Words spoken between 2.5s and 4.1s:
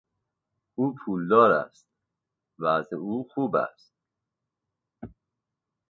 وضع او خوب است.